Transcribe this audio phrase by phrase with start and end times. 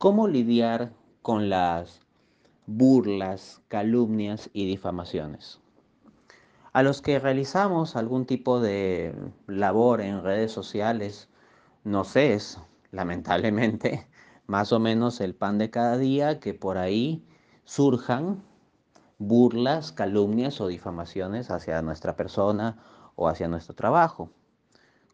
[0.00, 2.00] ¿Cómo lidiar con las
[2.66, 5.60] burlas, calumnias y difamaciones?
[6.72, 9.14] A los que realizamos algún tipo de
[9.46, 11.28] labor en redes sociales,
[11.84, 12.58] nos es,
[12.92, 14.08] lamentablemente,
[14.46, 17.22] más o menos el pan de cada día que por ahí
[17.64, 18.42] surjan
[19.18, 22.82] burlas, calumnias o difamaciones hacia nuestra persona
[23.16, 24.30] o hacia nuestro trabajo.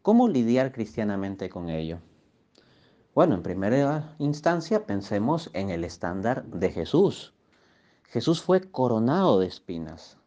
[0.01, 1.99] ¿Cómo lidiar cristianamente con ello?
[3.17, 7.33] Bueno, en primera instancia pensemos en el estándar de Jesús.
[8.03, 10.19] Jesús fue coronado de espinas.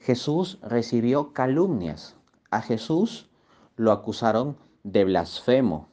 [0.00, 2.16] Jesús recibió calumnias.
[2.50, 3.30] A Jesús
[3.76, 5.88] lo acusaron de blasfemo,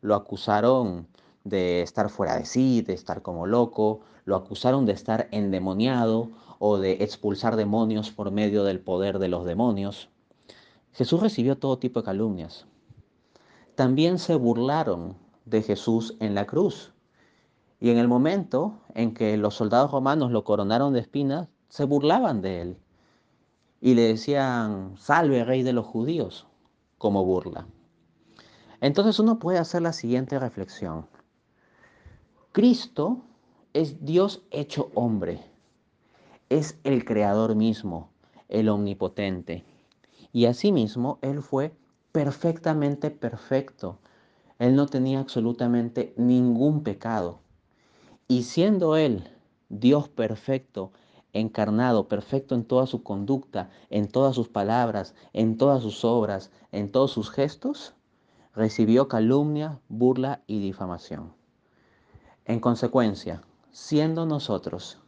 [0.00, 1.06] lo acusaron
[1.44, 6.78] de estar fuera de sí, de estar como loco, lo acusaron de estar endemoniado o
[6.78, 10.08] de expulsar demonios por medio del poder de los demonios.
[10.94, 12.64] Jesús recibió todo tipo de calumnias.
[13.74, 16.92] También se burlaron de Jesús en la cruz.
[17.80, 22.40] Y en el momento en que los soldados romanos lo coronaron de espinas, se burlaban
[22.40, 22.76] de él
[23.80, 26.46] y le decían, salve rey de los judíos,
[26.98, 27.66] como burla.
[28.80, 31.06] Entonces uno puede hacer la siguiente reflexión.
[32.52, 33.22] Cristo
[33.72, 35.40] es Dios hecho hombre,
[36.48, 38.10] es el creador mismo,
[38.48, 39.64] el omnipotente.
[40.32, 41.72] Y asimismo, Él fue
[42.12, 43.98] perfectamente perfecto.
[44.58, 47.40] Él no tenía absolutamente ningún pecado.
[48.26, 49.24] Y siendo Él
[49.68, 50.92] Dios perfecto,
[51.32, 56.90] encarnado, perfecto en toda su conducta, en todas sus palabras, en todas sus obras, en
[56.90, 57.94] todos sus gestos,
[58.54, 61.32] recibió calumnia, burla y difamación.
[62.44, 64.98] En consecuencia, siendo nosotros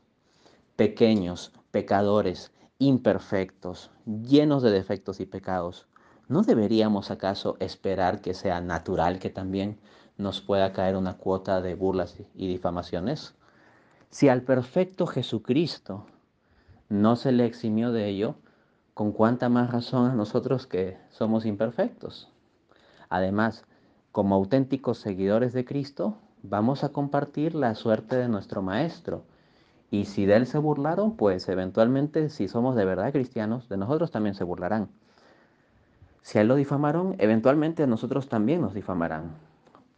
[0.77, 5.87] pequeños, pecadores, imperfectos, llenos de defectos y pecados,
[6.31, 9.81] ¿no deberíamos acaso esperar que sea natural que también
[10.17, 13.35] nos pueda caer una cuota de burlas y difamaciones?
[14.11, 16.07] Si al perfecto Jesucristo
[16.89, 18.37] no se le eximió de ello,
[18.95, 22.31] con cuánta más razón a nosotros que somos imperfectos.
[23.09, 23.65] Además,
[24.13, 29.25] como auténticos seguidores de Cristo, vamos a compartir la suerte de nuestro Maestro.
[29.91, 34.13] Y si de Él se burlaron, pues eventualmente, si somos de verdad cristianos, de nosotros
[34.13, 34.91] también se burlarán.
[36.23, 39.33] Si a Él lo difamaron, eventualmente nosotros también nos difamarán.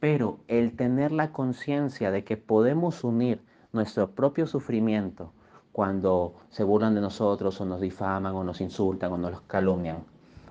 [0.01, 3.41] Pero el tener la conciencia de que podemos unir
[3.73, 5.33] nuestro propio sufrimiento
[5.73, 10.05] cuando se burlan de nosotros o nos difaman o nos insultan o nos calumnian.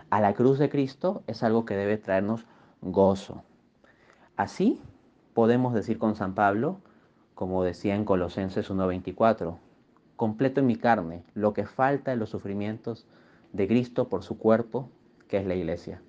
[0.09, 2.45] A la cruz de Cristo es algo que debe traernos
[2.81, 3.43] gozo.
[4.35, 4.81] Así
[5.33, 6.79] podemos decir con San Pablo,
[7.35, 9.57] como decía en Colosenses 1.24,
[10.15, 13.05] completo en mi carne lo que falta en los sufrimientos
[13.53, 14.89] de Cristo por su cuerpo,
[15.31, 16.01] que es la iglesia.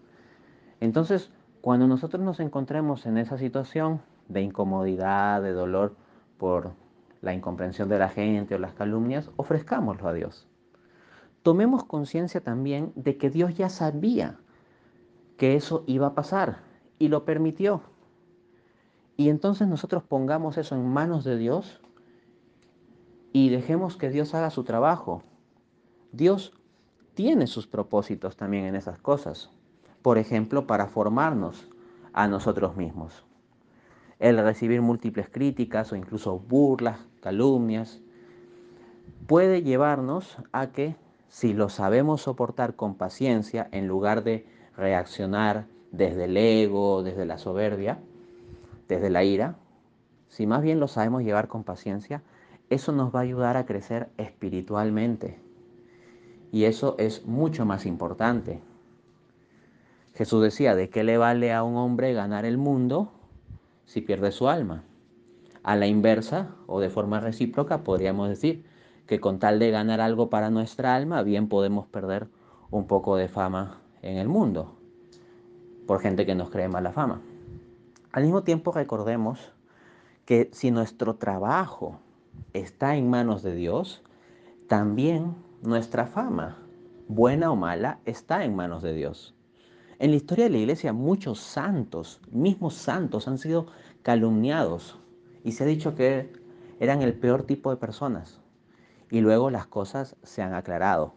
[0.80, 5.94] Entonces, cuando nosotros nos encontremos en esa situación de incomodidad, de dolor
[6.38, 6.72] por
[7.20, 10.48] la incomprensión de la gente o las calumnias, ofrezcámoslo a Dios.
[11.44, 14.38] Tomemos conciencia también de que Dios ya sabía
[15.36, 16.58] que eso iba a pasar
[16.98, 17.82] y lo permitió.
[19.16, 21.80] Y entonces nosotros pongamos eso en manos de Dios
[23.32, 25.22] y dejemos que Dios haga su trabajo.
[26.10, 26.54] Dios
[27.14, 29.50] tiene sus propósitos también en esas cosas.
[30.02, 31.68] Por ejemplo, para formarnos
[32.12, 33.24] a nosotros mismos
[34.22, 38.00] el recibir múltiples críticas o incluso burlas, calumnias,
[39.26, 40.94] puede llevarnos a que
[41.28, 44.46] si lo sabemos soportar con paciencia en lugar de
[44.76, 47.98] reaccionar desde el ego, desde la soberbia,
[48.86, 49.56] desde la ira,
[50.28, 52.22] si más bien lo sabemos llevar con paciencia,
[52.70, 55.40] eso nos va a ayudar a crecer espiritualmente.
[56.52, 58.60] Y eso es mucho más importante.
[60.14, 63.10] Jesús decía, ¿de qué le vale a un hombre ganar el mundo
[63.92, 64.84] si pierde su alma.
[65.62, 68.64] A la inversa o de forma recíproca podríamos decir
[69.06, 72.28] que con tal de ganar algo para nuestra alma, bien podemos perder
[72.70, 74.76] un poco de fama en el mundo
[75.86, 77.20] por gente que nos cree mala fama.
[78.12, 79.52] Al mismo tiempo recordemos
[80.24, 81.98] que si nuestro trabajo
[82.54, 84.02] está en manos de Dios,
[84.68, 86.58] también nuestra fama,
[87.06, 89.34] buena o mala, está en manos de Dios.
[90.00, 93.66] En la historia de la iglesia muchos santos, mismos santos, han sido
[94.02, 94.98] calumniados
[95.44, 96.32] y se ha dicho que
[96.80, 98.40] eran el peor tipo de personas.
[99.08, 101.14] Y luego las cosas se han aclarado,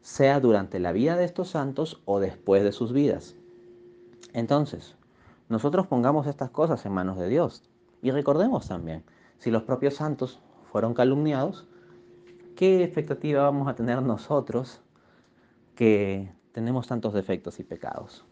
[0.00, 3.36] sea durante la vida de estos santos o después de sus vidas.
[4.32, 4.96] Entonces,
[5.48, 7.62] nosotros pongamos estas cosas en manos de Dios
[8.02, 9.04] y recordemos también,
[9.38, 10.40] si los propios santos
[10.72, 11.67] fueron calumniados,
[12.58, 14.80] ¿qué expectativa vamos a tener nosotros
[15.76, 18.24] que tenemos tantos defectos y pecados.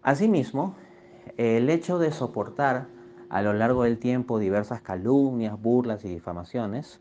[0.00, 0.76] Asimismo,
[1.36, 2.86] el hecho de soportar
[3.30, 7.00] a lo largo del tiempo diversas calumnias, burlas y difamaciones,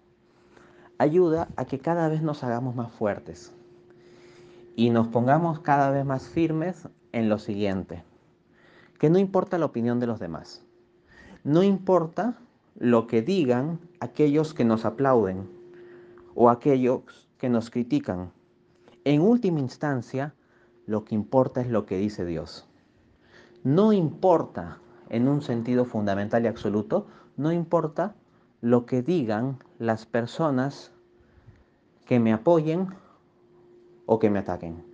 [0.97, 3.53] ayuda a que cada vez nos hagamos más fuertes
[4.75, 8.03] y nos pongamos cada vez más firmes en lo siguiente,
[8.97, 10.65] que no importa la opinión de los demás,
[11.43, 12.39] no importa
[12.79, 15.55] lo que digan aquellos que nos aplauden
[16.39, 17.01] o aquellos
[17.39, 18.31] que nos critican.
[19.05, 20.35] En última instancia,
[20.85, 22.69] lo que importa es lo que dice Dios.
[23.63, 24.77] No importa,
[25.09, 27.07] en un sentido fundamental y absoluto,
[27.37, 28.13] no importa
[28.61, 30.91] lo que digan las personas
[32.05, 32.89] que me apoyen
[34.05, 34.85] o que me ataquen.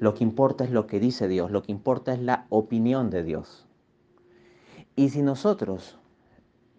[0.00, 3.22] Lo que importa es lo que dice Dios, lo que importa es la opinión de
[3.24, 3.68] Dios.
[4.96, 5.98] Y si nosotros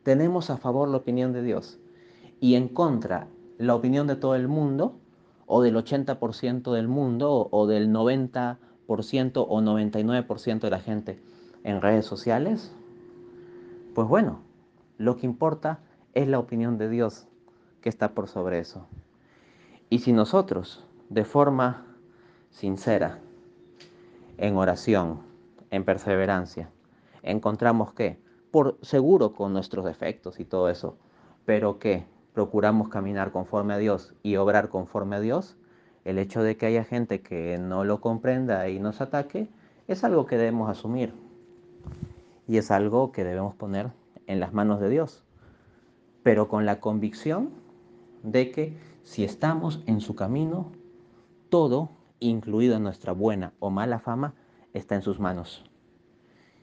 [0.02, 1.80] tenemos a favor la opinión de Dios
[2.40, 3.28] y en contra
[3.58, 5.00] la opinión de todo el mundo,
[5.46, 8.58] o del 80% del mundo, o del 90%
[9.48, 11.22] o 99% de la gente
[11.64, 12.74] en redes sociales,
[13.94, 14.40] pues bueno,
[14.98, 15.80] lo que importa
[16.14, 17.28] es la opinión de Dios
[17.82, 18.88] que está por sobre eso.
[19.90, 21.86] Y si nosotros, de forma
[22.50, 23.20] sincera,
[24.38, 25.22] en oración,
[25.70, 26.70] en perseverancia,
[27.22, 28.20] encontramos que,
[28.52, 30.98] por seguro con nuestros defectos y todo eso,
[31.46, 35.58] pero que procuramos caminar conforme a Dios y obrar conforme a Dios,
[36.04, 39.50] el hecho de que haya gente que no lo comprenda y nos ataque
[39.88, 41.14] es algo que debemos asumir
[42.48, 43.92] y es algo que debemos poner
[44.28, 45.24] en las manos de Dios,
[46.24, 47.52] pero con la convicción
[48.24, 50.72] de que si estamos en su camino,
[51.50, 54.34] todo, incluido nuestra buena o mala fama,
[54.74, 55.64] está en sus manos.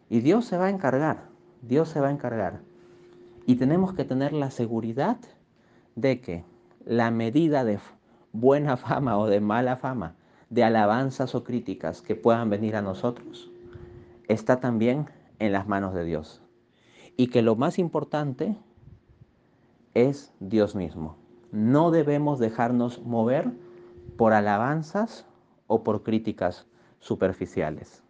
[0.08, 1.28] Y Dios se va a encargar,
[1.62, 2.60] Dios se va a encargar.
[3.46, 5.18] Y tenemos que tener la seguridad
[5.96, 6.44] de que
[6.84, 7.78] la medida de
[8.32, 10.14] buena fama o de mala fama,
[10.48, 13.50] de alabanzas o críticas que puedan venir a nosotros,
[14.28, 15.06] está también
[15.38, 16.42] en las manos de Dios.
[17.16, 18.56] Y que lo más importante
[19.94, 21.16] es Dios mismo.
[21.52, 23.50] No debemos dejarnos mover
[24.16, 25.26] por alabanzas
[25.66, 26.66] o por críticas
[27.00, 28.02] superficiales.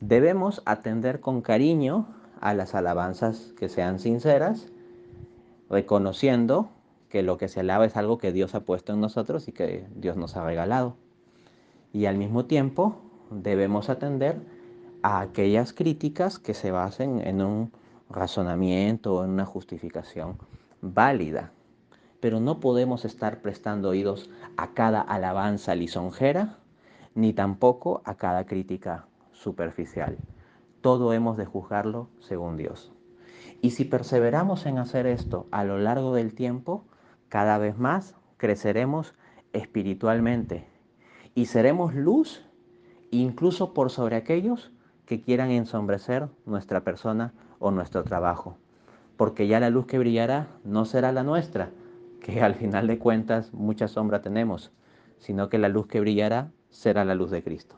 [0.00, 2.08] Debemos atender con cariño
[2.40, 4.70] a las alabanzas que sean sinceras
[5.70, 6.70] reconociendo
[7.08, 9.86] que lo que se alaba es algo que Dios ha puesto en nosotros y que
[9.94, 10.96] Dios nos ha regalado.
[11.92, 12.96] Y al mismo tiempo
[13.30, 14.36] debemos atender
[15.02, 17.72] a aquellas críticas que se basen en un
[18.10, 20.38] razonamiento o en una justificación
[20.80, 21.52] válida.
[22.20, 26.58] Pero no podemos estar prestando oídos a cada alabanza lisonjera,
[27.14, 30.18] ni tampoco a cada crítica superficial.
[30.80, 32.92] Todo hemos de juzgarlo según Dios.
[33.60, 36.84] Y si perseveramos en hacer esto a lo largo del tiempo,
[37.28, 39.14] cada vez más creceremos
[39.52, 40.66] espiritualmente
[41.34, 42.44] y seremos luz
[43.10, 44.72] incluso por sobre aquellos
[45.06, 48.58] que quieran ensombrecer nuestra persona o nuestro trabajo.
[49.16, 51.70] Porque ya la luz que brillará no será la nuestra,
[52.20, 54.72] que al final de cuentas mucha sombra tenemos,
[55.18, 57.76] sino que la luz que brillará será la luz de Cristo.